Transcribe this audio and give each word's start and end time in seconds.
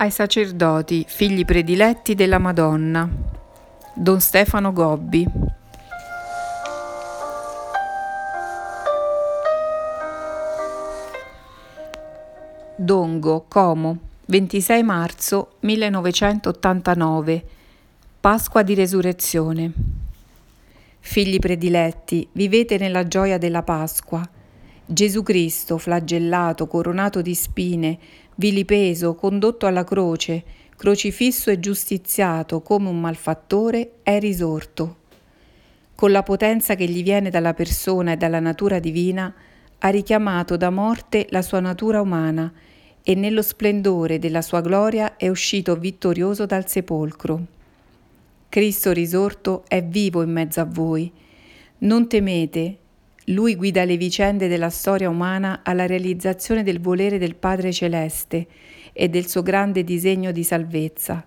ai 0.00 0.10
sacerdoti, 0.12 1.04
figli 1.08 1.44
prediletti 1.44 2.14
della 2.14 2.38
Madonna. 2.38 3.08
Don 3.94 4.20
Stefano 4.20 4.72
Gobbi. 4.72 5.26
Dongo, 12.76 13.44
Como, 13.48 13.98
26 14.26 14.82
marzo 14.84 15.54
1989. 15.60 17.44
Pasqua 18.20 18.62
di 18.62 18.74
Resurrezione. 18.74 19.72
Figli 21.00 21.40
prediletti, 21.40 22.28
vivete 22.32 22.78
nella 22.78 23.08
gioia 23.08 23.36
della 23.36 23.64
Pasqua. 23.64 24.28
Gesù 24.90 25.24
Cristo, 25.24 25.76
flagellato, 25.76 26.68
coronato 26.68 27.20
di 27.20 27.34
spine, 27.34 27.98
vilipeso, 28.38 29.14
condotto 29.14 29.66
alla 29.66 29.84
croce, 29.84 30.44
crocifisso 30.76 31.50
e 31.50 31.58
giustiziato 31.58 32.60
come 32.62 32.88
un 32.88 33.00
malfattore, 33.00 33.94
è 34.02 34.18
risorto. 34.20 34.96
Con 35.94 36.12
la 36.12 36.22
potenza 36.22 36.76
che 36.76 36.86
gli 36.86 37.02
viene 37.02 37.30
dalla 37.30 37.52
persona 37.52 38.12
e 38.12 38.16
dalla 38.16 38.38
natura 38.38 38.78
divina, 38.78 39.34
ha 39.80 39.88
richiamato 39.88 40.56
da 40.56 40.70
morte 40.70 41.26
la 41.30 41.42
sua 41.42 41.58
natura 41.58 42.00
umana 42.00 42.52
e 43.02 43.14
nello 43.14 43.42
splendore 43.42 44.20
della 44.20 44.42
sua 44.42 44.60
gloria 44.60 45.16
è 45.16 45.28
uscito 45.28 45.74
vittorioso 45.76 46.46
dal 46.46 46.68
sepolcro. 46.68 47.44
Cristo 48.48 48.92
risorto 48.92 49.64
è 49.66 49.82
vivo 49.82 50.22
in 50.22 50.30
mezzo 50.30 50.60
a 50.60 50.64
voi. 50.64 51.10
Non 51.78 52.06
temete, 52.06 52.78
lui 53.28 53.56
guida 53.56 53.84
le 53.84 53.96
vicende 53.96 54.48
della 54.48 54.70
storia 54.70 55.10
umana 55.10 55.60
alla 55.62 55.86
realizzazione 55.86 56.62
del 56.62 56.80
volere 56.80 57.18
del 57.18 57.34
Padre 57.34 57.72
Celeste 57.72 58.46
e 58.92 59.08
del 59.08 59.26
suo 59.26 59.42
grande 59.42 59.84
disegno 59.84 60.30
di 60.30 60.42
salvezza. 60.44 61.26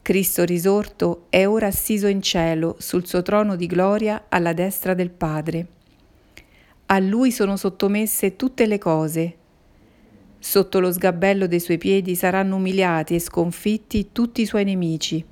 Cristo 0.00 0.44
risorto 0.44 1.26
è 1.28 1.46
ora 1.46 1.66
assiso 1.66 2.06
in 2.06 2.22
cielo 2.22 2.76
sul 2.78 3.06
suo 3.06 3.22
trono 3.22 3.56
di 3.56 3.66
gloria 3.66 4.24
alla 4.28 4.52
destra 4.52 4.94
del 4.94 5.10
Padre. 5.10 5.66
A 6.86 6.98
lui 6.98 7.30
sono 7.30 7.56
sottomesse 7.56 8.34
tutte 8.36 8.66
le 8.66 8.78
cose. 8.78 9.36
Sotto 10.38 10.80
lo 10.80 10.90
sgabello 10.90 11.46
dei 11.46 11.60
suoi 11.60 11.78
piedi 11.78 12.16
saranno 12.16 12.56
umiliati 12.56 13.14
e 13.14 13.20
sconfitti 13.20 14.08
tutti 14.12 14.40
i 14.40 14.46
suoi 14.46 14.64
nemici. 14.64 15.24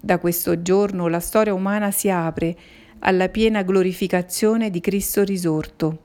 Da 0.00 0.18
questo 0.18 0.62
giorno 0.62 1.06
la 1.08 1.20
storia 1.20 1.54
umana 1.54 1.90
si 1.90 2.10
apre 2.10 2.56
alla 3.00 3.28
piena 3.28 3.62
glorificazione 3.62 4.70
di 4.70 4.80
Cristo 4.80 5.22
risorto. 5.22 5.98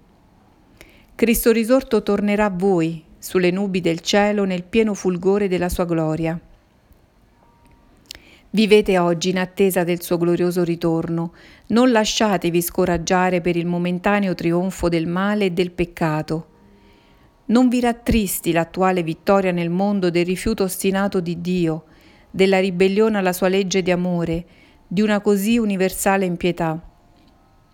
Cristo 1.16 1.52
risorto 1.52 2.03
tornerà 2.03 2.45
a 2.45 2.50
voi 2.50 3.03
sulle 3.17 3.52
nubi 3.52 3.81
del 3.81 4.00
cielo 4.00 4.44
nel 4.44 4.64
pieno 4.64 4.94
fulgore 4.94 5.47
della 5.47 5.69
sua 5.69 5.86
gloria. 5.86 6.39
Vivete 8.53 8.97
oggi 8.97 9.30
in 9.30 9.39
attesa 9.39 9.86
del 9.86 10.02
suo 10.02 10.17
glorioso 10.17 10.64
ritorno, 10.64 11.34
non 11.67 11.92
lasciatevi 11.92 12.62
scoraggiare 12.62 13.39
per 13.39 13.56
il 13.56 13.66
momentaneo 13.66 14.36
trionfo 14.36 14.89
del 14.89 15.08
male 15.08 15.45
e 15.45 15.52
del 15.52 15.72
peccato. 15.72 16.47
Non 17.45 17.69
vi 17.69 17.80
rattristi 17.80 18.52
l'attuale 18.52 19.03
vittoria 19.03 19.52
nel 19.52 19.69
mondo 19.69 20.09
del 20.09 20.25
rifiuto 20.25 20.64
ostinato 20.64 21.22
di 21.22 21.39
Dio, 21.39 21.86
della 22.30 22.59
ribellione 22.59 23.17
alla 23.17 23.34
sua 23.34 23.47
legge 23.47 23.81
di 23.81 23.92
amore, 23.92 24.45
di 24.92 25.02
una 25.02 25.22
così 25.22 25.58
universale 25.58 26.25
impietà. 26.25 26.78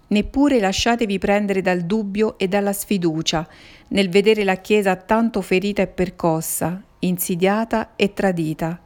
Neppure 0.09 0.59
lasciatevi 0.59 1.17
prendere 1.17 1.61
dal 1.61 1.81
dubbio 1.81 2.37
e 2.37 2.47
dalla 2.47 2.73
sfiducia 2.73 3.47
nel 3.87 4.09
vedere 4.09 4.43
la 4.43 4.57
Chiesa 4.57 4.95
tanto 4.95 5.41
ferita 5.41 5.81
e 5.81 5.87
percossa, 5.87 6.79
insidiata 6.99 7.95
e 7.95 8.13
tradita. 8.13 8.79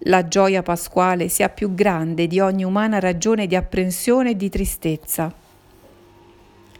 La 0.00 0.28
gioia 0.28 0.62
pasquale 0.62 1.30
sia 1.30 1.48
più 1.48 1.72
grande 1.72 2.26
di 2.26 2.38
ogni 2.38 2.64
umana 2.64 3.00
ragione 3.00 3.46
di 3.46 3.56
apprensione 3.56 4.32
e 4.32 4.36
di 4.36 4.50
tristezza. 4.50 5.32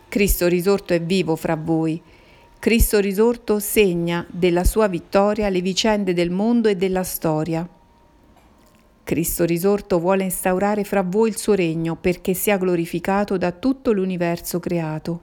Cristo 0.07 0.49
risorto 0.49 0.93
è 0.93 1.01
vivo 1.01 1.35
fra 1.35 1.57
voi. 1.57 1.99
Cristo 2.59 3.01
risorto 3.01 3.59
segna 3.59 4.27
della 4.29 4.65
sua 4.65 4.87
vittoria 4.87 5.49
le 5.49 5.63
vicende 5.63 6.13
del 6.13 6.31
mondo 6.31 6.69
e 6.69 6.77
della 6.77 7.05
storia. 7.05 7.67
Cristo 9.07 9.45
risorto 9.45 10.01
vuole 10.01 10.25
instaurare 10.25 10.83
fra 10.83 11.05
voi 11.05 11.29
il 11.29 11.37
suo 11.37 11.55
regno 11.55 11.95
perché 11.95 12.35
sia 12.35 12.57
glorificato 12.57 13.37
da 13.37 13.53
tutto 13.53 13.93
l'universo 13.93 14.59
creato. 14.59 15.21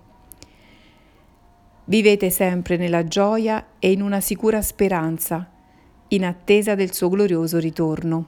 Vivete 1.83 2.29
sempre 2.29 2.77
nella 2.77 3.03
gioia 3.03 3.71
e 3.79 3.91
in 3.91 4.01
una 4.01 4.21
sicura 4.21 4.61
speranza, 4.61 5.51
in 6.07 6.23
attesa 6.23 6.75
del 6.75 6.93
suo 6.93 7.09
glorioso 7.09 7.59
ritorno. 7.59 8.27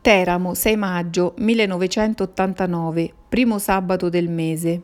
Teramo, 0.00 0.54
6 0.54 0.76
maggio 0.76 1.34
1989, 1.38 3.12
primo 3.28 3.58
sabato 3.58 4.08
del 4.08 4.28
mese. 4.28 4.82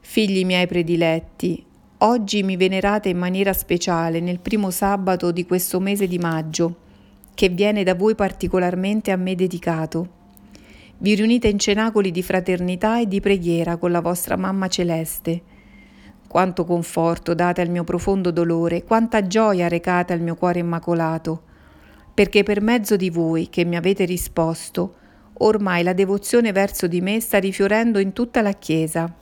Figli 0.00 0.44
miei 0.44 0.66
prediletti, 0.66 1.64
Oggi 2.04 2.42
mi 2.42 2.56
venerate 2.56 3.10
in 3.10 3.16
maniera 3.16 3.52
speciale 3.52 4.18
nel 4.18 4.40
primo 4.40 4.72
sabato 4.72 5.30
di 5.30 5.46
questo 5.46 5.78
mese 5.78 6.08
di 6.08 6.18
maggio, 6.18 6.76
che 7.32 7.48
viene 7.48 7.84
da 7.84 7.94
voi 7.94 8.16
particolarmente 8.16 9.12
a 9.12 9.16
me 9.16 9.36
dedicato. 9.36 10.08
Vi 10.98 11.14
riunite 11.14 11.46
in 11.46 11.60
cenacoli 11.60 12.10
di 12.10 12.24
fraternità 12.24 12.98
e 12.98 13.06
di 13.06 13.20
preghiera 13.20 13.76
con 13.76 13.92
la 13.92 14.00
vostra 14.00 14.36
mamma 14.36 14.66
celeste. 14.66 15.42
Quanto 16.26 16.64
conforto 16.64 17.34
date 17.34 17.60
al 17.60 17.70
mio 17.70 17.84
profondo 17.84 18.32
dolore, 18.32 18.82
quanta 18.82 19.24
gioia 19.28 19.68
recate 19.68 20.12
al 20.12 20.20
mio 20.20 20.34
cuore 20.34 20.58
immacolato, 20.58 21.42
perché 22.12 22.42
per 22.42 22.60
mezzo 22.60 22.96
di 22.96 23.10
voi 23.10 23.48
che 23.48 23.64
mi 23.64 23.76
avete 23.76 24.06
risposto, 24.06 24.94
ormai 25.34 25.84
la 25.84 25.92
devozione 25.92 26.50
verso 26.50 26.88
di 26.88 27.00
me 27.00 27.20
sta 27.20 27.38
rifiorendo 27.38 28.00
in 28.00 28.12
tutta 28.12 28.42
la 28.42 28.54
Chiesa 28.54 29.20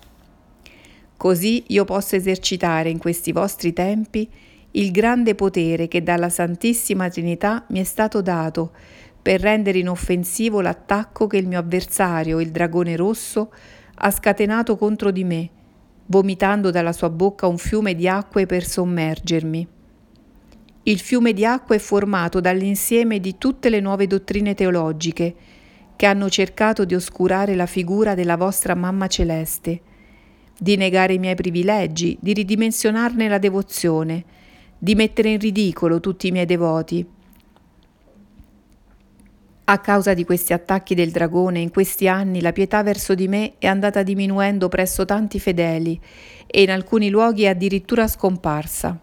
Così 1.20 1.64
io 1.66 1.84
posso 1.84 2.16
esercitare 2.16 2.88
in 2.88 2.96
questi 2.96 3.30
vostri 3.30 3.74
tempi 3.74 4.26
il 4.70 4.90
grande 4.90 5.34
potere 5.34 5.86
che 5.86 6.02
dalla 6.02 6.30
Santissima 6.30 7.10
Trinità 7.10 7.66
mi 7.68 7.80
è 7.80 7.84
stato 7.84 8.22
dato 8.22 8.72
per 9.20 9.42
rendere 9.42 9.76
inoffensivo 9.76 10.62
l'attacco 10.62 11.26
che 11.26 11.36
il 11.36 11.46
mio 11.46 11.58
avversario, 11.58 12.40
il 12.40 12.50
dragone 12.50 12.96
rosso, 12.96 13.52
ha 13.96 14.10
scatenato 14.10 14.78
contro 14.78 15.10
di 15.10 15.24
me, 15.24 15.50
vomitando 16.06 16.70
dalla 16.70 16.94
sua 16.94 17.10
bocca 17.10 17.46
un 17.46 17.58
fiume 17.58 17.94
di 17.94 18.08
acque 18.08 18.46
per 18.46 18.64
sommergermi. 18.64 19.68
Il 20.84 21.00
fiume 21.00 21.34
di 21.34 21.44
acqua 21.44 21.74
è 21.74 21.80
formato 21.80 22.40
dall'insieme 22.40 23.20
di 23.20 23.36
tutte 23.36 23.68
le 23.68 23.80
nuove 23.80 24.06
dottrine 24.06 24.54
teologiche 24.54 25.34
che 25.96 26.06
hanno 26.06 26.30
cercato 26.30 26.86
di 26.86 26.94
oscurare 26.94 27.54
la 27.54 27.66
figura 27.66 28.14
della 28.14 28.38
vostra 28.38 28.74
Mamma 28.74 29.06
Celeste 29.06 29.82
di 30.62 30.76
negare 30.76 31.14
i 31.14 31.18
miei 31.18 31.34
privilegi, 31.34 32.18
di 32.20 32.34
ridimensionarne 32.34 33.28
la 33.28 33.38
devozione, 33.38 34.24
di 34.76 34.94
mettere 34.94 35.30
in 35.30 35.38
ridicolo 35.38 36.00
tutti 36.00 36.26
i 36.26 36.30
miei 36.32 36.44
devoti. 36.44 37.06
A 39.64 39.78
causa 39.78 40.12
di 40.12 40.22
questi 40.26 40.52
attacchi 40.52 40.94
del 40.94 41.12
dragone, 41.12 41.60
in 41.60 41.70
questi 41.70 42.08
anni 42.08 42.42
la 42.42 42.52
pietà 42.52 42.82
verso 42.82 43.14
di 43.14 43.26
me 43.26 43.54
è 43.56 43.68
andata 43.68 44.02
diminuendo 44.02 44.68
presso 44.68 45.06
tanti 45.06 45.40
fedeli 45.40 45.98
e 46.46 46.60
in 46.60 46.70
alcuni 46.70 47.08
luoghi 47.08 47.44
è 47.44 47.48
addirittura 47.48 48.06
scomparsa. 48.06 49.00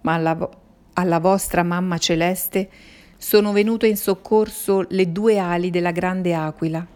Ma 0.00 0.14
alla, 0.14 0.48
alla 0.94 1.18
vostra 1.18 1.64
mamma 1.64 1.98
celeste 1.98 2.70
sono 3.18 3.52
venute 3.52 3.88
in 3.88 3.98
soccorso 3.98 4.86
le 4.88 5.12
due 5.12 5.36
ali 5.36 5.68
della 5.68 5.90
grande 5.90 6.32
aquila. 6.32 6.86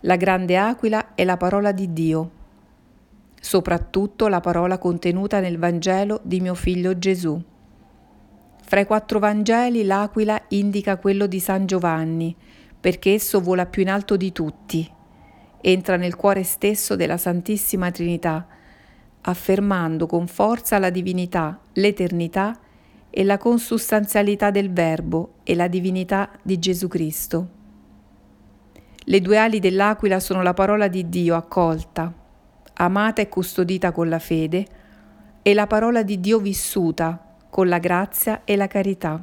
La 0.00 0.16
grande 0.16 0.56
aquila 0.56 1.14
è 1.14 1.22
la 1.22 1.36
parola 1.36 1.70
di 1.70 1.92
Dio 1.92 2.30
soprattutto 3.42 4.28
la 4.28 4.38
parola 4.38 4.78
contenuta 4.78 5.40
nel 5.40 5.58
Vangelo 5.58 6.20
di 6.22 6.40
mio 6.40 6.54
figlio 6.54 6.96
Gesù. 6.96 7.42
Fra 8.62 8.80
i 8.80 8.86
quattro 8.86 9.18
Vangeli 9.18 9.82
l'aquila 9.82 10.40
indica 10.50 10.96
quello 10.96 11.26
di 11.26 11.40
San 11.40 11.66
Giovanni, 11.66 12.34
perché 12.80 13.14
esso 13.14 13.40
vola 13.40 13.66
più 13.66 13.82
in 13.82 13.90
alto 13.90 14.16
di 14.16 14.30
tutti. 14.30 14.88
Entra 15.60 15.96
nel 15.96 16.14
cuore 16.14 16.44
stesso 16.44 16.94
della 16.94 17.16
Santissima 17.16 17.90
Trinità, 17.90 18.46
affermando 19.22 20.06
con 20.06 20.28
forza 20.28 20.78
la 20.78 20.90
divinità, 20.90 21.58
l'eternità 21.72 22.56
e 23.10 23.24
la 23.24 23.38
consustanzialità 23.38 24.52
del 24.52 24.72
Verbo 24.72 25.34
e 25.42 25.56
la 25.56 25.66
divinità 25.66 26.30
di 26.42 26.60
Gesù 26.60 26.86
Cristo. 26.86 27.48
Le 28.96 29.20
due 29.20 29.36
ali 29.36 29.58
dell'aquila 29.58 30.20
sono 30.20 30.42
la 30.42 30.54
parola 30.54 30.86
di 30.86 31.08
Dio 31.08 31.34
accolta, 31.34 32.20
amata 32.74 33.22
e 33.22 33.28
custodita 33.28 33.92
con 33.92 34.08
la 34.08 34.18
fede, 34.18 34.66
e 35.42 35.54
la 35.54 35.66
parola 35.66 36.02
di 36.02 36.20
Dio 36.20 36.38
vissuta 36.38 37.36
con 37.50 37.68
la 37.68 37.78
grazia 37.78 38.42
e 38.44 38.56
la 38.56 38.66
carità. 38.66 39.22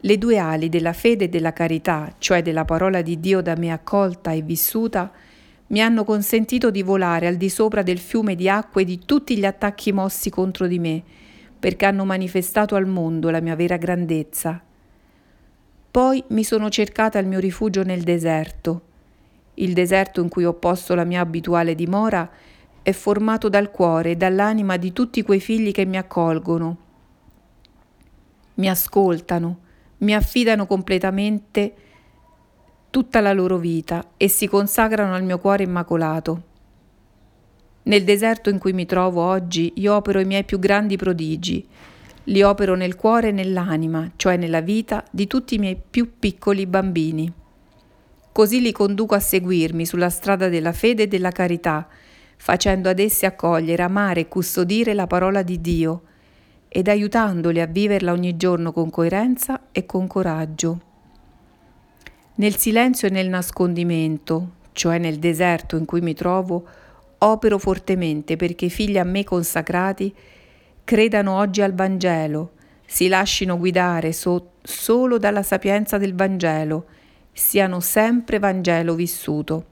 Le 0.00 0.18
due 0.18 0.38
ali 0.38 0.68
della 0.68 0.92
fede 0.92 1.24
e 1.24 1.28
della 1.28 1.52
carità, 1.52 2.14
cioè 2.18 2.42
della 2.42 2.64
parola 2.64 3.02
di 3.02 3.18
Dio 3.18 3.40
da 3.40 3.56
me 3.56 3.72
accolta 3.72 4.32
e 4.32 4.42
vissuta, 4.42 5.10
mi 5.68 5.82
hanno 5.82 6.04
consentito 6.04 6.70
di 6.70 6.82
volare 6.82 7.26
al 7.26 7.36
di 7.36 7.48
sopra 7.48 7.82
del 7.82 7.98
fiume 7.98 8.34
di 8.34 8.48
acque 8.48 8.84
di 8.84 9.00
tutti 9.04 9.36
gli 9.36 9.44
attacchi 9.44 9.92
mossi 9.92 10.30
contro 10.30 10.66
di 10.66 10.78
me, 10.78 11.02
perché 11.58 11.86
hanno 11.86 12.04
manifestato 12.04 12.74
al 12.74 12.86
mondo 12.86 13.30
la 13.30 13.40
mia 13.40 13.56
vera 13.56 13.76
grandezza. 13.76 14.62
Poi 15.90 16.22
mi 16.28 16.44
sono 16.44 16.68
cercata 16.68 17.18
il 17.18 17.26
mio 17.26 17.38
rifugio 17.38 17.82
nel 17.82 18.02
deserto. 18.02 18.82
Il 19.60 19.72
deserto 19.72 20.20
in 20.20 20.28
cui 20.28 20.44
ho 20.44 20.54
posto 20.54 20.94
la 20.94 21.04
mia 21.04 21.20
abituale 21.20 21.74
dimora 21.74 22.30
è 22.80 22.92
formato 22.92 23.48
dal 23.48 23.70
cuore 23.70 24.12
e 24.12 24.16
dall'anima 24.16 24.76
di 24.76 24.92
tutti 24.92 25.22
quei 25.22 25.40
figli 25.40 25.72
che 25.72 25.84
mi 25.84 25.96
accolgono, 25.96 26.76
mi 28.54 28.68
ascoltano, 28.68 29.58
mi 29.98 30.14
affidano 30.14 30.66
completamente 30.66 31.74
tutta 32.90 33.20
la 33.20 33.32
loro 33.32 33.58
vita 33.58 34.10
e 34.16 34.28
si 34.28 34.46
consacrano 34.46 35.14
al 35.14 35.24
mio 35.24 35.38
cuore 35.38 35.64
immacolato. 35.64 36.42
Nel 37.82 38.04
deserto 38.04 38.50
in 38.50 38.58
cui 38.58 38.72
mi 38.72 38.86
trovo 38.86 39.22
oggi 39.22 39.72
io 39.76 39.94
opero 39.94 40.20
i 40.20 40.24
miei 40.24 40.44
più 40.44 40.60
grandi 40.60 40.96
prodigi, 40.96 41.66
li 42.24 42.42
opero 42.42 42.76
nel 42.76 42.94
cuore 42.94 43.28
e 43.28 43.32
nell'anima, 43.32 44.12
cioè 44.14 44.36
nella 44.36 44.60
vita 44.60 45.04
di 45.10 45.26
tutti 45.26 45.56
i 45.56 45.58
miei 45.58 45.80
più 45.90 46.18
piccoli 46.18 46.66
bambini. 46.66 47.37
Così 48.38 48.60
li 48.60 48.70
conduco 48.70 49.16
a 49.16 49.18
seguirmi 49.18 49.84
sulla 49.84 50.10
strada 50.10 50.48
della 50.48 50.70
fede 50.72 51.02
e 51.02 51.06
della 51.08 51.32
carità, 51.32 51.88
facendo 52.36 52.88
ad 52.88 53.00
essi 53.00 53.26
accogliere, 53.26 53.82
amare 53.82 54.20
e 54.20 54.28
custodire 54.28 54.94
la 54.94 55.08
parola 55.08 55.42
di 55.42 55.60
Dio 55.60 56.02
ed 56.68 56.86
aiutandoli 56.86 57.60
a 57.60 57.66
viverla 57.66 58.12
ogni 58.12 58.36
giorno 58.36 58.70
con 58.70 58.90
coerenza 58.90 59.62
e 59.72 59.86
con 59.86 60.06
coraggio. 60.06 60.80
Nel 62.36 62.54
silenzio 62.54 63.08
e 63.08 63.10
nel 63.10 63.28
nascondimento, 63.28 64.50
cioè 64.70 64.98
nel 64.98 65.18
deserto 65.18 65.76
in 65.76 65.84
cui 65.84 66.00
mi 66.00 66.14
trovo, 66.14 66.64
opero 67.18 67.58
fortemente 67.58 68.36
perché 68.36 68.66
i 68.66 68.70
figli 68.70 68.98
a 68.98 69.04
me 69.04 69.24
consacrati 69.24 70.14
credano 70.84 71.34
oggi 71.38 71.60
al 71.60 71.74
Vangelo, 71.74 72.52
si 72.86 73.08
lascino 73.08 73.58
guidare 73.58 74.12
so- 74.12 74.52
solo 74.62 75.18
dalla 75.18 75.42
sapienza 75.42 75.98
del 75.98 76.14
Vangelo, 76.14 76.86
siano 77.38 77.80
sempre 77.80 78.38
Vangelo 78.38 78.94
vissuto. 78.94 79.66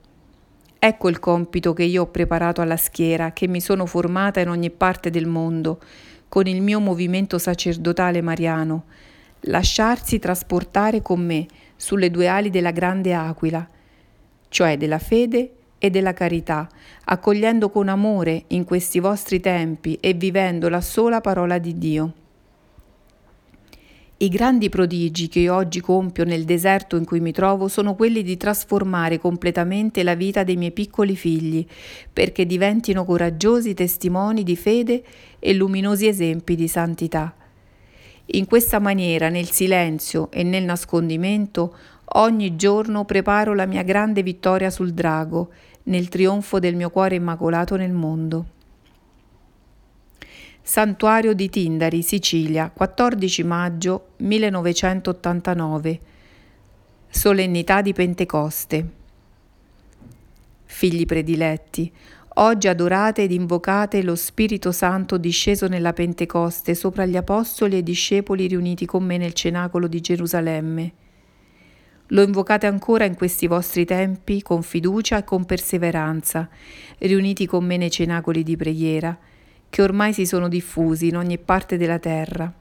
Ecco 0.78 1.08
il 1.08 1.18
compito 1.18 1.72
che 1.72 1.82
io 1.82 2.02
ho 2.02 2.06
preparato 2.06 2.60
alla 2.60 2.76
schiera, 2.76 3.32
che 3.32 3.48
mi 3.48 3.60
sono 3.60 3.86
formata 3.86 4.40
in 4.40 4.48
ogni 4.48 4.70
parte 4.70 5.10
del 5.10 5.26
mondo, 5.26 5.80
con 6.28 6.46
il 6.46 6.62
mio 6.62 6.80
movimento 6.80 7.38
sacerdotale 7.38 8.20
mariano, 8.20 8.84
lasciarsi 9.40 10.18
trasportare 10.18 11.02
con 11.02 11.24
me 11.24 11.46
sulle 11.76 12.10
due 12.10 12.28
ali 12.28 12.50
della 12.50 12.70
grande 12.70 13.14
aquila, 13.14 13.68
cioè 14.48 14.76
della 14.76 14.98
fede 14.98 15.52
e 15.78 15.90
della 15.90 16.12
carità, 16.12 16.68
accogliendo 17.04 17.68
con 17.70 17.88
amore 17.88 18.44
in 18.48 18.64
questi 18.64 19.00
vostri 19.00 19.40
tempi 19.40 19.98
e 20.00 20.14
vivendo 20.14 20.68
la 20.68 20.80
sola 20.80 21.20
parola 21.20 21.58
di 21.58 21.76
Dio. 21.76 22.12
I 24.18 24.30
grandi 24.30 24.70
prodigi 24.70 25.28
che 25.28 25.40
io 25.40 25.54
oggi 25.54 25.82
compio 25.82 26.24
nel 26.24 26.44
deserto 26.44 26.96
in 26.96 27.04
cui 27.04 27.20
mi 27.20 27.32
trovo 27.32 27.68
sono 27.68 27.94
quelli 27.94 28.22
di 28.22 28.38
trasformare 28.38 29.18
completamente 29.18 30.02
la 30.02 30.14
vita 30.14 30.42
dei 30.42 30.56
miei 30.56 30.72
piccoli 30.72 31.14
figli, 31.14 31.66
perché 32.10 32.46
diventino 32.46 33.04
coraggiosi 33.04 33.74
testimoni 33.74 34.42
di 34.42 34.56
fede 34.56 35.04
e 35.38 35.52
luminosi 35.52 36.06
esempi 36.06 36.54
di 36.54 36.66
santità. 36.66 37.34
In 38.24 38.46
questa 38.46 38.78
maniera, 38.78 39.28
nel 39.28 39.50
silenzio 39.50 40.30
e 40.30 40.42
nel 40.42 40.64
nascondimento, 40.64 41.76
ogni 42.14 42.56
giorno 42.56 43.04
preparo 43.04 43.52
la 43.52 43.66
mia 43.66 43.82
grande 43.82 44.22
vittoria 44.22 44.70
sul 44.70 44.94
drago, 44.94 45.50
nel 45.84 46.08
trionfo 46.08 46.58
del 46.58 46.74
mio 46.74 46.88
cuore 46.88 47.16
immacolato 47.16 47.76
nel 47.76 47.92
mondo. 47.92 48.46
Santuario 50.68 51.32
di 51.32 51.48
Tindari, 51.48 52.02
Sicilia, 52.02 52.72
14 52.74 53.44
maggio 53.44 54.08
1989. 54.16 56.00
Solennità 57.08 57.82
di 57.82 57.92
Pentecoste. 57.92 58.90
Figli 60.64 61.06
prediletti, 61.06 61.90
oggi 62.34 62.66
adorate 62.66 63.22
ed 63.22 63.30
invocate 63.30 64.02
lo 64.02 64.16
Spirito 64.16 64.72
Santo 64.72 65.18
disceso 65.18 65.68
nella 65.68 65.92
Pentecoste 65.92 66.74
sopra 66.74 67.06
gli 67.06 67.16
apostoli 67.16 67.76
e 67.76 67.84
discepoli 67.84 68.48
riuniti 68.48 68.86
con 68.86 69.04
me 69.04 69.18
nel 69.18 69.34
cenacolo 69.34 69.86
di 69.86 70.00
Gerusalemme. 70.00 70.92
Lo 72.08 72.22
invocate 72.22 72.66
ancora 72.66 73.04
in 73.04 73.14
questi 73.14 73.46
vostri 73.46 73.84
tempi 73.84 74.42
con 74.42 74.64
fiducia 74.64 75.18
e 75.18 75.24
con 75.24 75.44
perseveranza, 75.44 76.48
riuniti 76.98 77.46
con 77.46 77.64
me 77.64 77.76
nei 77.76 77.90
cenacoli 77.92 78.42
di 78.42 78.56
preghiera 78.56 79.16
che 79.68 79.82
ormai 79.82 80.12
si 80.12 80.26
sono 80.26 80.48
diffusi 80.48 81.08
in 81.08 81.16
ogni 81.16 81.38
parte 81.38 81.76
della 81.76 81.98
terra. 81.98 82.52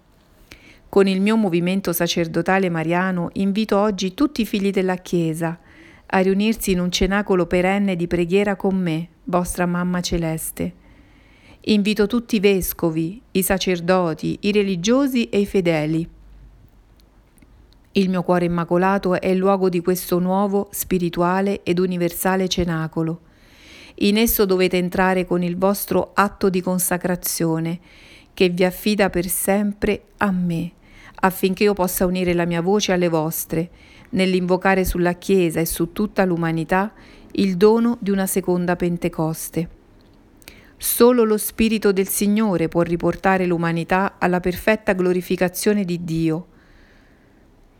Con 0.87 1.07
il 1.07 1.21
mio 1.21 1.35
movimento 1.35 1.91
sacerdotale 1.91 2.69
mariano 2.69 3.29
invito 3.33 3.77
oggi 3.77 4.13
tutti 4.13 4.41
i 4.41 4.45
figli 4.45 4.71
della 4.71 4.95
Chiesa 4.95 5.59
a 6.07 6.19
riunirsi 6.19 6.71
in 6.71 6.79
un 6.79 6.91
cenacolo 6.91 7.47
perenne 7.47 7.95
di 7.95 8.07
preghiera 8.07 8.55
con 8.55 8.77
me, 8.77 9.09
vostra 9.25 9.65
Mamma 9.65 10.01
Celeste. 10.01 10.73
Invito 11.61 12.07
tutti 12.07 12.35
i 12.35 12.39
vescovi, 12.39 13.21
i 13.31 13.41
sacerdoti, 13.41 14.37
i 14.41 14.51
religiosi 14.51 15.29
e 15.29 15.39
i 15.39 15.45
fedeli. 15.45 16.07
Il 17.93 18.09
mio 18.09 18.23
cuore 18.23 18.45
immacolato 18.45 19.19
è 19.19 19.27
il 19.27 19.37
luogo 19.37 19.67
di 19.67 19.81
questo 19.81 20.19
nuovo, 20.19 20.67
spirituale 20.71 21.63
ed 21.63 21.79
universale 21.79 22.47
cenacolo 22.47 23.24
in 23.99 24.17
esso 24.17 24.45
dovete 24.45 24.77
entrare 24.77 25.25
con 25.25 25.41
il 25.41 25.57
vostro 25.57 26.11
atto 26.13 26.49
di 26.49 26.61
consacrazione, 26.61 27.79
che 28.33 28.49
vi 28.49 28.65
affida 28.65 29.09
per 29.09 29.27
sempre 29.27 30.07
a 30.17 30.31
me, 30.31 30.71
affinché 31.15 31.63
io 31.63 31.73
possa 31.73 32.05
unire 32.05 32.33
la 32.33 32.45
mia 32.45 32.61
voce 32.61 32.91
alle 32.91 33.07
vostre, 33.07 33.69
nell'invocare 34.09 34.83
sulla 34.83 35.13
Chiesa 35.13 35.59
e 35.59 35.65
su 35.65 35.91
tutta 35.93 36.25
l'umanità 36.25 36.93
il 37.37 37.57
dono 37.57 37.97
di 37.99 38.11
una 38.11 38.27
seconda 38.27 38.75
Pentecoste. 38.75 39.69
Solo 40.77 41.23
lo 41.23 41.37
Spirito 41.37 41.91
del 41.91 42.07
Signore 42.07 42.67
può 42.67 42.81
riportare 42.81 43.45
l'umanità 43.45 44.15
alla 44.19 44.39
perfetta 44.39 44.93
glorificazione 44.93 45.85
di 45.85 46.03
Dio, 46.03 46.47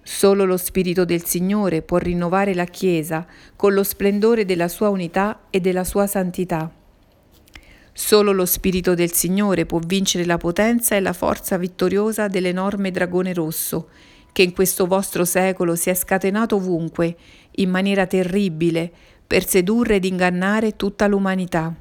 Solo 0.07 0.46
lo 0.46 0.56
Spirito 0.57 1.04
del 1.04 1.25
Signore 1.25 1.81
può 1.81 1.98
rinnovare 1.98 2.53
la 2.53 2.65
Chiesa 2.65 3.25
con 3.56 3.74
lo 3.74 3.82
splendore 3.82 4.46
della 4.46 4.68
sua 4.68 4.89
unità 4.89 5.48
e 5.50 5.60
della 5.60 5.84
sua 5.84 6.06
santità. 6.06 6.72
Solo 7.91 8.32
lo 8.32 8.46
Spirito 8.46 8.94
del 8.94 9.12
Signore 9.12 9.65
può 9.65 9.79
vincere 9.84 10.24
la 10.24 10.38
potenza 10.38 10.96
e 10.96 11.00
la 11.00 11.12
forza 11.12 11.58
vittoriosa 11.58 12.27
dell'enorme 12.27 12.91
dragone 12.91 13.34
rosso, 13.34 13.89
che 14.32 14.44
in 14.44 14.53
questo 14.53 14.86
vostro 14.86 15.25
secolo 15.25 15.75
si 15.75 15.89
è 15.89 15.96
scatenato 15.96 16.58
ovunque, 16.58 17.18
in 17.56 17.72
maniera 17.72 18.06
terribile, 18.06 18.91
per 19.25 19.48
sedurre 19.48 19.96
ed 19.96 20.06
ingannare 20.06 20.75
tutta 20.75 21.08
l'umanità. 21.08 21.74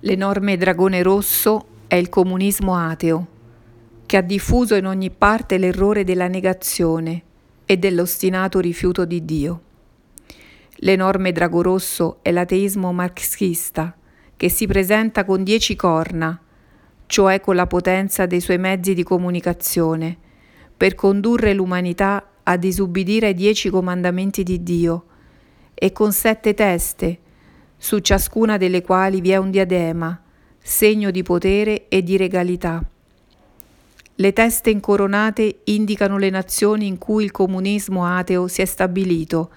L'enorme 0.00 0.58
dragone 0.58 1.02
rosso 1.02 1.68
è 1.86 1.94
il 1.94 2.10
comunismo 2.10 2.76
ateo 2.76 3.38
che 4.10 4.16
ha 4.16 4.22
diffuso 4.22 4.74
in 4.74 4.86
ogni 4.86 5.08
parte 5.08 5.56
l'errore 5.56 6.02
della 6.02 6.26
negazione 6.26 7.22
e 7.64 7.76
dell'ostinato 7.76 8.58
rifiuto 8.58 9.04
di 9.04 9.24
Dio. 9.24 9.62
L'enorme 10.78 11.30
drago 11.30 11.62
rosso 11.62 12.18
è 12.20 12.32
l'ateismo 12.32 12.92
marxista, 12.92 13.96
che 14.36 14.48
si 14.48 14.66
presenta 14.66 15.24
con 15.24 15.44
dieci 15.44 15.76
corna, 15.76 16.36
cioè 17.06 17.38
con 17.38 17.54
la 17.54 17.68
potenza 17.68 18.26
dei 18.26 18.40
suoi 18.40 18.58
mezzi 18.58 18.94
di 18.94 19.04
comunicazione, 19.04 20.18
per 20.76 20.96
condurre 20.96 21.54
l'umanità 21.54 22.30
a 22.42 22.56
disubbidire 22.56 23.28
ai 23.28 23.34
dieci 23.34 23.70
comandamenti 23.70 24.42
di 24.42 24.60
Dio, 24.64 25.04
e 25.72 25.92
con 25.92 26.10
sette 26.10 26.52
teste, 26.52 27.18
su 27.76 28.00
ciascuna 28.00 28.56
delle 28.56 28.82
quali 28.82 29.20
vi 29.20 29.30
è 29.30 29.36
un 29.36 29.52
diadema, 29.52 30.20
segno 30.58 31.12
di 31.12 31.22
potere 31.22 31.86
e 31.86 32.02
di 32.02 32.16
regalità. 32.16 32.84
Le 34.20 34.34
teste 34.34 34.68
incoronate 34.68 35.60
indicano 35.64 36.18
le 36.18 36.28
nazioni 36.28 36.86
in 36.86 36.98
cui 36.98 37.24
il 37.24 37.30
comunismo 37.30 38.04
ateo 38.04 38.48
si 38.48 38.60
è 38.60 38.66
stabilito 38.66 39.50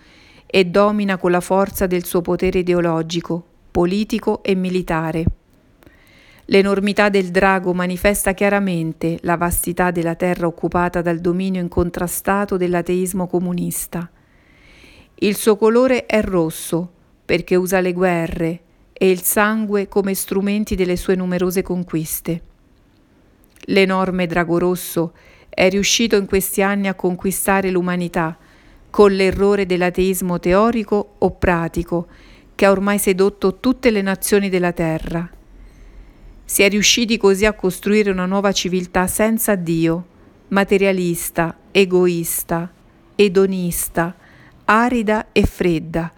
e 0.46 0.63
domina 0.63 1.17
con 1.17 1.32
la 1.32 1.41
forza 1.41 1.86
del 1.86 2.05
suo 2.05 2.22
potere 2.22 2.60
ideologico, 2.60 3.46
politico 3.70 4.41
e 4.41 4.55
militare. 4.55 5.25
L'enormità 6.46 7.10
del 7.10 7.29
drago 7.29 7.74
manifesta 7.74 8.34
chiaramente 8.34 9.17
la 9.24 9.36
vastità 9.36 9.91
della 9.91 10.15
terra 10.15 10.48
occupata 10.48 11.01
dal 11.01 11.20
dominio 11.20 11.60
incontrastato 11.60 12.55
dell'ateismo 12.55 13.27
comunista. 13.27 14.10
Il 15.15 15.36
suo 15.36 15.58
colore 15.58 16.05
è 16.05 16.22
rosso 16.22 16.89
perché 17.25 17.58
usa 17.58 17.82
le 17.82 17.91
guerre 17.91 18.62
e 18.93 19.10
il 19.10 19.24
sangue 19.24 19.89
come 19.89 20.13
strumenti 20.13 20.75
delle 20.75 20.96
sue 20.96 21.15
numerose 21.15 21.62
conquiste. 21.63 22.51
L'enorme 23.67 24.27
drago 24.27 24.58
rosso 24.58 25.13
è 25.50 25.70
riuscito 25.70 26.15
in 26.15 26.25
questi 26.25 26.62
anni 26.62 26.88
a 26.88 26.96
conquistare 26.96 27.70
l'umanità 27.70 28.38
con 28.89 29.12
l'errore 29.12 29.65
dell'ateismo 29.65 30.39
teorico 30.39 31.15
o 31.17 31.32
pratico 31.32 32.08
che 32.55 32.65
ha 32.65 32.72
ormai 32.72 33.00
sedotto 33.00 33.60
tutte 33.60 33.89
le 33.89 34.01
nazioni 34.01 34.50
della 34.50 34.72
terra. 34.72 35.27
Si 36.46 36.62
è 36.62 36.70
riusciti 36.70 37.17
così 37.17 37.46
a 37.46 37.53
costruire 37.53 38.12
una 38.12 38.25
nuova 38.25 38.51
civiltà 38.51 39.08
senza 39.08 39.55
Dio, 39.55 40.05
materialista, 40.50 41.58
egoista, 41.72 42.72
edonista, 43.15 44.15
arida 44.65 45.27
e 45.32 45.46
fredda, 45.46 46.12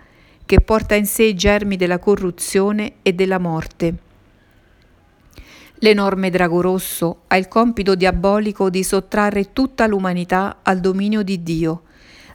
che 0.45 0.59
porta 0.61 0.95
in 0.95 1.05
sé 1.05 1.23
i 1.23 1.35
germi 1.35 1.77
della 1.77 1.99
corruzione 1.99 2.95
e 3.01 3.13
della 3.13 3.39
morte. 3.39 4.04
L'enorme 5.79 6.29
drago 6.29 6.61
rosso 6.61 7.23
ha 7.27 7.35
il 7.35 7.47
compito 7.49 7.95
diabolico 7.95 8.69
di 8.69 8.83
sottrarre 8.83 9.51
tutta 9.51 9.87
l'umanità 9.87 10.59
al 10.63 10.79
dominio 10.79 11.21
di 11.21 11.43
Dio, 11.43 11.83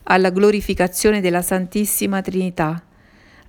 alla 0.04 0.30
glorificazione 0.30 1.20
della 1.20 1.40
Santissima 1.40 2.20
Trinità, 2.20 2.82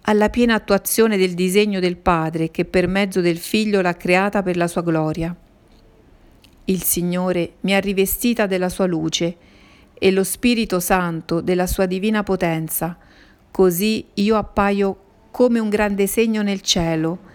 alla 0.04 0.30
piena 0.30 0.56
attuazione 0.56 1.18
del 1.18 1.34
disegno 1.34 1.80
del 1.80 1.98
Padre 1.98 2.52
che 2.52 2.64
per 2.64 2.88
mezzo 2.88 3.20
del 3.20 3.38
Figlio 3.38 3.82
l'ha 3.82 3.96
creata 3.96 4.42
per 4.42 4.56
la 4.56 4.68
sua 4.68 4.82
gloria. 4.82 5.36
Il 6.66 6.84
Signore 6.84 7.54
mi 7.62 7.76
ha 7.76 7.80
rivestita 7.80 8.48
della 8.48 8.70
sua 8.70 8.86
luce 8.86 9.36
e 9.94 10.12
lo 10.12 10.24
Spirito 10.24 10.80
Santo 10.80 11.42
della 11.42 11.68
sua 11.68 11.86
divina 11.86 12.24
potenza, 12.24 12.98
così 13.52 14.06
io 14.16 14.38
appaio 14.38 14.98
come 15.32 15.60
un 15.60 15.70
grande 15.70 16.08
segno 16.08 16.42
nel 16.42 16.62
cielo, 16.62 17.30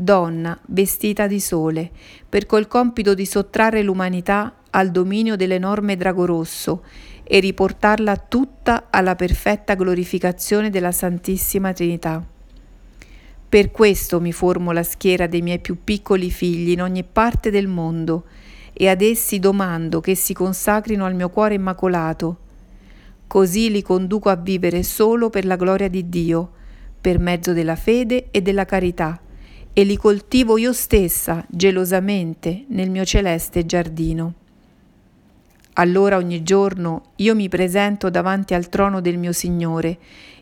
donna 0.00 0.56
vestita 0.66 1.26
di 1.26 1.40
sole, 1.40 1.90
per 2.28 2.46
col 2.46 2.68
compito 2.68 3.14
di 3.14 3.26
sottrarre 3.26 3.82
l'umanità 3.82 4.58
al 4.70 4.92
dominio 4.92 5.34
dell'enorme 5.34 5.96
drago 5.96 6.24
rosso 6.24 6.84
e 7.24 7.40
riportarla 7.40 8.16
tutta 8.16 8.86
alla 8.90 9.16
perfetta 9.16 9.74
glorificazione 9.74 10.70
della 10.70 10.92
Santissima 10.92 11.72
Trinità. 11.72 12.24
Per 13.48 13.72
questo 13.72 14.20
mi 14.20 14.32
formo 14.32 14.70
la 14.70 14.84
schiera 14.84 15.26
dei 15.26 15.42
miei 15.42 15.58
più 15.58 15.78
piccoli 15.82 16.30
figli 16.30 16.70
in 16.70 16.82
ogni 16.82 17.02
parte 17.02 17.50
del 17.50 17.66
mondo 17.66 18.26
e 18.72 18.88
ad 18.88 19.02
essi 19.02 19.40
domando 19.40 20.00
che 20.00 20.14
si 20.14 20.32
consacrino 20.32 21.06
al 21.06 21.16
mio 21.16 21.28
cuore 21.28 21.54
immacolato. 21.54 22.36
Così 23.26 23.68
li 23.72 23.82
conduco 23.82 24.28
a 24.28 24.36
vivere 24.36 24.84
solo 24.84 25.28
per 25.28 25.44
la 25.44 25.56
gloria 25.56 25.88
di 25.88 26.08
Dio, 26.08 26.52
per 27.00 27.18
mezzo 27.18 27.52
della 27.52 27.76
fede 27.76 28.28
e 28.30 28.42
della 28.42 28.64
carità, 28.64 29.20
e 29.78 29.84
li 29.84 29.96
coltivo 29.96 30.58
io 30.58 30.72
stessa 30.72 31.44
gelosamente 31.48 32.64
nel 32.70 32.90
mio 32.90 33.04
celeste 33.04 33.64
giardino. 33.64 34.34
Allora 35.74 36.16
ogni 36.16 36.42
giorno 36.42 37.12
io 37.14 37.36
mi 37.36 37.48
presento 37.48 38.10
davanti 38.10 38.54
al 38.54 38.68
trono 38.70 39.00
del 39.00 39.18
mio 39.18 39.30
Signore 39.30 39.96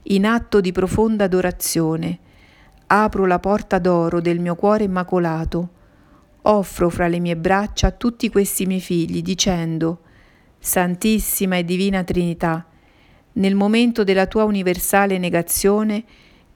in 0.04 0.24
atto 0.24 0.62
di 0.62 0.72
profonda 0.72 1.24
adorazione. 1.24 2.18
Apro 2.86 3.26
la 3.26 3.38
porta 3.38 3.78
d'oro 3.78 4.22
del 4.22 4.40
mio 4.40 4.54
cuore 4.54 4.84
immacolato. 4.84 5.68
Offro 6.40 6.88
fra 6.88 7.06
le 7.06 7.20
mie 7.20 7.36
braccia 7.36 7.90
tutti 7.90 8.30
questi 8.30 8.64
miei 8.64 8.80
figli, 8.80 9.20
dicendo, 9.20 10.00
Santissima 10.58 11.58
e 11.58 11.64
Divina 11.66 12.02
Trinità, 12.04 12.64
nel 13.32 13.54
momento 13.54 14.02
della 14.02 14.24
tua 14.24 14.44
universale 14.44 15.18
negazione, 15.18 16.04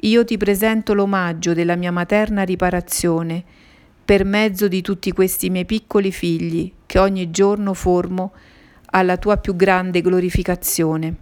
io 0.03 0.25
ti 0.25 0.37
presento 0.37 0.95
l'omaggio 0.95 1.53
della 1.53 1.77
mia 1.77 1.93
materna 1.93 2.43
riparazione 2.43 3.45
per 4.05 4.25
mezzo 4.25 4.67
di 4.67 4.81
tutti 4.81 5.13
questi 5.13 5.51
miei 5.51 5.67
piccoli 5.67 6.11
figli 6.11 6.73
che 6.87 6.99
ogni 6.99 7.31
giorno 7.31 7.75
formo 7.75 8.33
alla 8.93 9.17
tua 9.19 9.37
più 9.37 9.55
grande 9.55 10.01
glorificazione. 10.01 11.15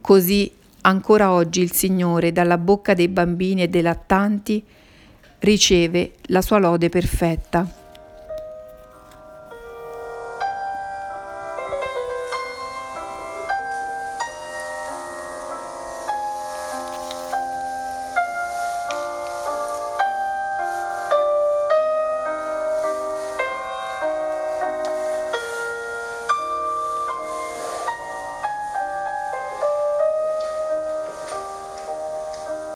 Così 0.00 0.50
ancora 0.82 1.32
oggi 1.32 1.62
il 1.62 1.72
Signore 1.72 2.32
dalla 2.32 2.58
bocca 2.58 2.94
dei 2.94 3.08
bambini 3.08 3.62
e 3.62 3.68
dei 3.68 3.82
lattanti 3.82 4.62
riceve 5.40 6.12
la 6.26 6.40
sua 6.40 6.58
lode 6.58 6.88
perfetta. 6.88 7.83